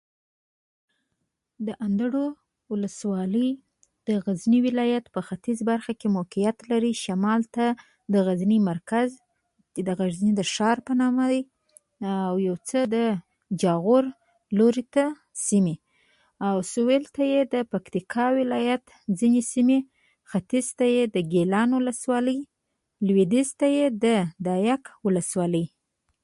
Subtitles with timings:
[1.65, 2.25] د اندړو
[2.71, 3.49] ولسوالي
[4.07, 6.93] د غزني ولایت په ختیځ برخه کې موقیعت لري.
[7.03, 7.65] شمال ته
[8.13, 9.09] د غزني مرکز،
[9.87, 11.41] د غزني د ښار په نامه دی،
[12.29, 12.95] او یو څه د
[13.61, 14.03] جاغور
[14.57, 15.05] لورې ته
[15.47, 15.75] سیمې.
[16.71, 18.83] سویل ته یې د پکتیکا ولایت
[19.19, 19.79] ځینې سیمې،
[20.31, 22.39] ختیځ ته یې د ګیلان ولسوالي،
[23.07, 24.05] لویدیځ ته یې د
[24.45, 25.65] ده یک ولسوالي